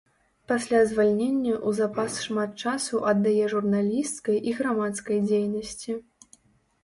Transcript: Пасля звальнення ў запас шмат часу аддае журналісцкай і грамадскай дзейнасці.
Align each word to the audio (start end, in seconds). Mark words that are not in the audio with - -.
Пасля 0.51 0.77
звальнення 0.91 1.51
ў 1.57 1.69
запас 1.79 2.15
шмат 2.27 2.55
часу 2.63 3.01
аддае 3.11 3.45
журналісцкай 3.53 4.37
і 4.53 4.53
грамадскай 4.61 5.19
дзейнасці. 5.27 5.91